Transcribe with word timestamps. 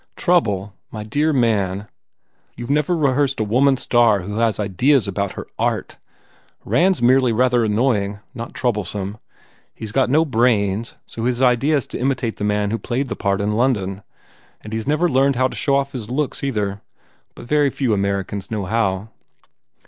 "Trouble? 0.15 0.73
My 0.89 1.03
dear 1.03 1.31
man, 1.31 1.87
you 2.57 2.65
ve 2.65 2.73
never 2.73 2.97
re 2.97 3.13
hearsed 3.13 3.39
a 3.39 3.43
woman 3.43 3.77
star 3.77 4.21
who 4.21 4.39
had 4.39 4.59
ideas 4.59 5.07
about 5.07 5.33
her 5.33 5.45
art! 5.59 5.97
Rand 6.65 6.95
s 6.95 7.01
merely 7.03 7.31
rather 7.31 7.63
annoying, 7.63 8.17
not 8.33 8.55
trouble 8.55 8.81
2OO 8.83 8.87
COSMO 8.87 8.95
RAND 9.01 9.11
some. 9.11 9.19
He 9.75 9.85
s 9.85 9.91
got 9.91 10.09
no 10.09 10.25
brains 10.25 10.95
so 11.05 11.25
his 11.25 11.39
idea 11.43 11.77
is 11.77 11.85
to 11.85 11.99
imitate 11.99 12.37
the 12.37 12.43
man 12.43 12.71
who 12.71 12.79
played 12.79 13.09
the 13.09 13.15
part 13.15 13.41
in 13.41 13.51
London. 13.51 14.01
And 14.61 14.73
he 14.73 14.79
s 14.79 14.87
never 14.87 15.07
learned 15.07 15.35
how 15.35 15.47
to 15.49 15.55
show 15.55 15.75
off 15.75 15.91
his 15.91 16.09
looks, 16.09 16.43
either. 16.43 16.81
But 17.35 17.45
very 17.45 17.69
few 17.69 17.93
Americans 17.93 18.49
know 18.49 18.65
how." 18.65 19.09